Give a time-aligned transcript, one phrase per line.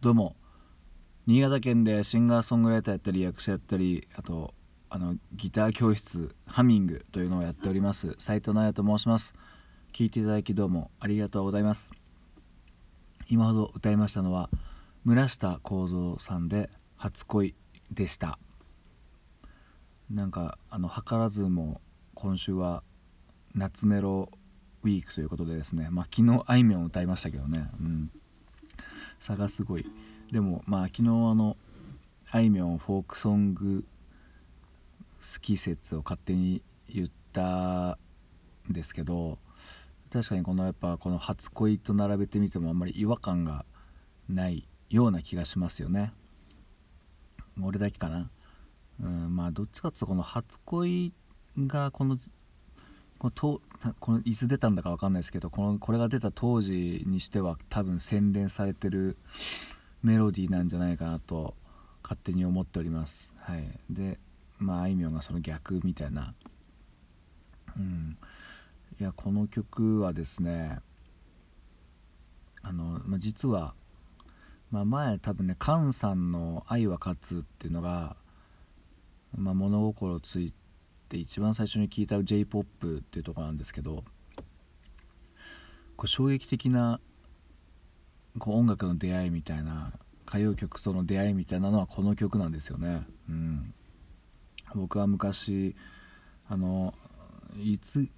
[0.00, 0.36] どうも。
[1.26, 4.54] 新潟県でシンガーソングライターやったり役者やったりあと
[4.88, 8.14] あのギター教室ハミングというのをやっております。
[8.16, 9.34] 斉藤直也と申します。
[9.92, 11.90] 聞いていただきどうもありがとうございます。
[13.28, 14.50] 今ほど歌いましたのは
[15.02, 17.56] 村下幸三さんで「初恋」
[17.90, 18.38] でした。
[20.08, 21.80] なんかあの図らずも
[22.14, 22.84] 今週は
[23.52, 24.30] 夏メロ
[24.84, 25.88] ウィークということでですね。
[25.90, 27.68] まあ昨日あいみょん歌いましたけどね。
[27.80, 28.12] うん。
[29.18, 29.86] 差がすごい。
[30.32, 31.56] でもまあ昨日あの
[32.30, 33.84] あいみょんフォークソング
[35.20, 37.98] 好き説を勝手に言った
[38.68, 39.38] んですけど
[40.12, 43.64] 確かにこのやっぱこの初恋と並べてみてもあんまり違和感が
[44.28, 46.12] ないような気がしますよね。
[47.60, 48.30] 俺だけかな。
[49.00, 51.12] うんまあどっちかっていうとこの初恋
[51.58, 52.18] がこの
[53.18, 53.60] この
[53.98, 59.16] このいつ出たんだか分かんないですけどこのこれが出た当時にしては多分洗練されてる
[60.02, 61.54] メロディーなんじゃないかなと
[62.02, 63.34] 勝手に思っております。
[63.38, 64.20] はい、で
[64.58, 66.34] まああいみょんがその逆みたいな、
[67.76, 68.16] うん、
[69.00, 70.78] いやこの曲はですね
[72.62, 73.74] あの、まあ、実は、
[74.70, 78.16] まあ、前多分ね菅さんの「愛は勝つ」っていうのが、
[79.36, 80.57] まあ、物心ついて
[81.08, 84.04] て一番最初に聞いた j p o p っていうとこなんですけど
[85.96, 87.00] こう衝撃的な
[88.38, 89.92] こう音楽の出会いみたいな
[90.28, 93.06] 歌謡曲との出会いみたいなのはこの曲なんですよね。
[93.28, 93.74] うん、
[94.74, 95.74] 僕は昔
[96.48, 96.94] あの
[97.58, 98.08] いつ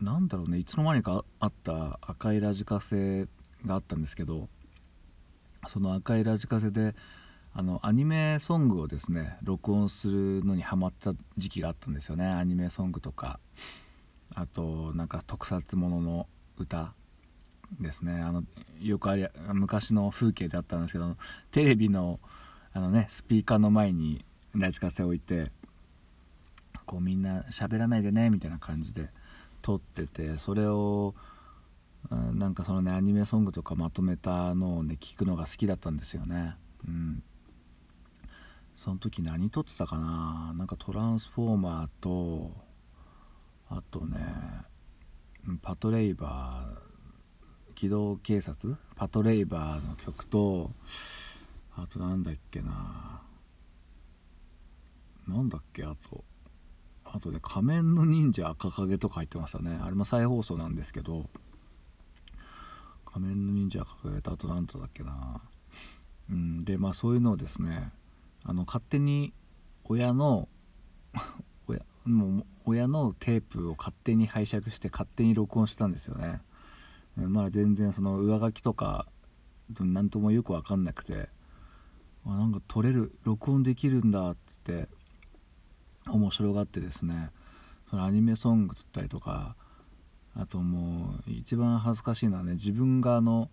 [0.00, 3.28] なんだろうねいつの間にかあった赤いラジカセ
[3.64, 4.48] があったんですけど
[5.68, 6.94] その赤いラジカセで
[7.52, 12.26] あのアニメソングをですね録音するのにハマった時期があったんですよね。
[12.26, 13.40] アニメソングとか。
[14.34, 16.26] あとなんか特撮ものの
[16.56, 16.92] 歌
[17.80, 18.20] ですね。
[18.20, 18.44] あの
[18.80, 21.16] よくあり昔の風景であったんですけど
[21.50, 22.20] テレビの
[22.72, 24.24] あの、ね、スピーカーの前に
[24.54, 25.50] ラジカセ置いて
[26.86, 29.08] こうみんな喋らないでねみたいな感じで
[29.62, 31.14] 撮っててそれを
[32.10, 36.56] なんかそのねアニメソングとかまとめたのをね聞くのが好きだったんですよね。
[36.86, 37.22] うん。
[38.82, 40.54] その時何撮ってたかな？
[40.56, 42.50] なんかトランスフォーマーと
[43.68, 44.16] あとね
[45.60, 48.78] パトレイバー機動警察？
[48.96, 50.70] パトレイバーの曲と
[51.76, 53.20] あとなんだっけな？
[55.28, 55.84] なんだっけ？
[55.84, 56.24] あと
[57.04, 59.78] あとね「仮面の忍者赤影」とか入ってましたね。
[59.82, 61.28] あれも再放送なんですけど
[63.04, 65.42] 「仮面の忍者赤影」とあと何とだっけな？
[66.30, 67.92] うんでまあそういうのをですね
[68.44, 69.32] あの勝手に
[69.84, 70.48] 親の
[71.66, 76.40] 親もう親のテープを勝手に拝借して勝手に録音したんですよね、
[77.16, 79.06] まだ全然その上書きとか
[79.78, 81.28] 何ともよく分かんなくて
[82.24, 84.88] あなんか撮れる録音できるんだっつって
[86.08, 87.30] 面白がってですね
[87.88, 89.56] そのアニメソング撮ったりとか
[90.34, 93.50] あともう一番恥ずかしいのはね自分があの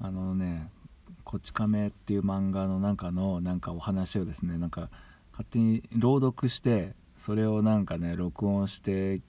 [0.00, 0.70] あのね
[1.24, 4.90] 「こち亀」っていう漫画の中のなんかお話をですねなんか
[5.32, 9.20] 勝手に朗読してそれをなんかね録音して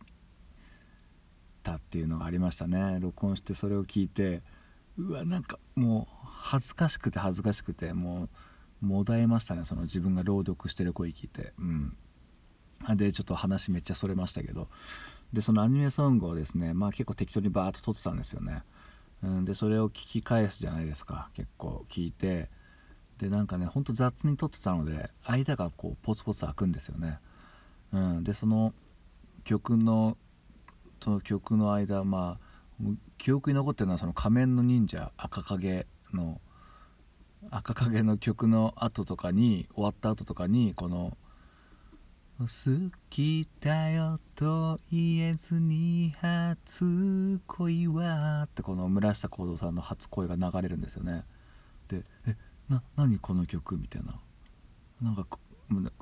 [1.64, 3.00] たっていうのがありましたね。
[3.00, 4.42] 録音してそれを聞いて
[4.98, 8.30] うわなんかもう恥ずかしくて恥ずかしくても
[8.82, 9.64] うもだえましたね。
[9.66, 11.54] その自分が朗読してる声聞いて。
[11.60, 11.98] うん。
[12.96, 14.70] でちょっと話めっちゃそれましたけど。
[15.34, 18.64] でそのアニメソングをですねまあ結構適当にバーッと撮ってたんですよね、
[19.22, 21.30] うん、でそれを聞き返すじゃないですか。
[21.34, 22.50] 結構聞いて。
[23.20, 27.20] でなんかねほんと雑に撮ってたので間がこうポツポツ開くんですよね、
[27.92, 28.74] うん、でその
[29.44, 30.18] 曲の
[31.04, 32.86] その曲の間まあ
[33.18, 36.40] 記憶に残ってるのはその「仮面の忍者赤影」の
[37.52, 41.18] 赤影の曲の後とかに終わった後とかにこの
[42.40, 51.26] 「好きだよと言えずに初恋は」ってこの村下幸三さんの初恋が流れるんですよね。
[51.90, 52.38] で「え
[52.70, 54.20] な何この曲?」みたいな。
[55.02, 55.28] なんか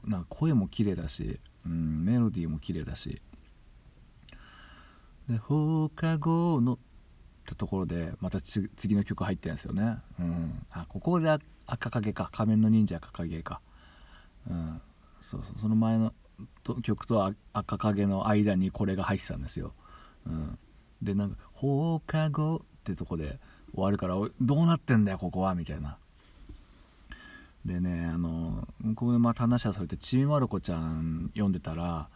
[0.05, 3.21] なんか声も綺麗だし、うん、メロディーも綺麗だし。
[5.27, 6.77] で放課後のっ
[7.45, 11.29] てところでまた次の曲入ってるんですよね、うん、あここで
[11.65, 12.29] 赤影か。
[12.31, 13.59] 仮面の忍者赤影か、
[14.49, 14.81] うん、
[15.19, 15.59] そうそう。
[15.59, 16.13] その前の
[16.81, 19.73] 曲と赤影の間にこれが入ってたんですよ、
[20.25, 20.57] うん、
[21.01, 23.39] でなんか「放課後」ってとこで
[23.73, 25.97] 終わるから「どうなってんだよここは」みたいな。
[27.65, 28.65] でねあの
[28.95, 32.09] ここでまた話はそれでちびまる子ちゃん読んでたら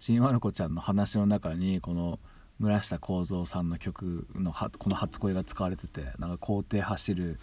[0.00, 2.18] ちびまる子ちゃんの話の中にこの
[2.58, 7.38] 「村下幸三さんの曲のはこの初恋が使われててなんか校庭走る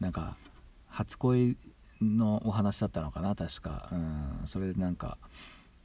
[0.00, 0.36] なんか
[0.88, 1.56] 初恋
[2.00, 5.18] のお話だったのかな確か、うん、それでなんか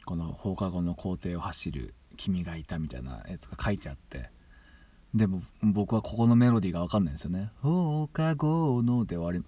[0.05, 4.29] この放課後の校庭を走る君がいたみたいなやつが書いてあって
[5.13, 9.46] でも僕はここのメロディーが分かんないんですよね「放課後の」で終わ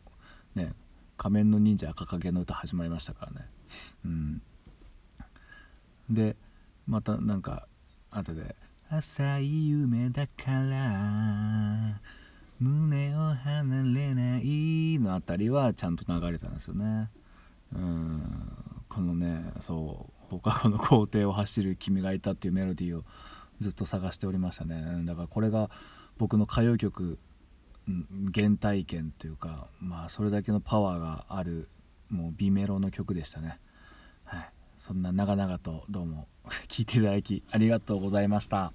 [0.56, 0.74] りね
[1.18, 3.50] 仮面の忍者赤影の歌始まりましたからね。
[4.06, 4.42] うん。
[6.10, 6.36] で
[6.86, 7.68] またなんか
[8.12, 8.56] 後で
[8.90, 12.02] 浅い夢だから
[12.60, 17.10] 胸を離れないのあたりはちゃんと流れたんですよね。
[17.74, 18.64] うん。
[18.90, 23.04] このねそう放課後の校庭を走る君がいたっていうメロディーを
[23.60, 25.04] ずっと探しておりましたね。
[25.06, 25.70] だからこれが
[26.18, 27.20] 僕の歌謡曲
[28.34, 31.70] 原体験というかまあそれだけのパワーがある
[32.10, 33.60] もう美メロの曲でしたね。
[34.24, 34.50] はい。
[34.78, 36.28] そんな長々とどうも
[36.68, 38.74] 聴いていただきありがとうございました。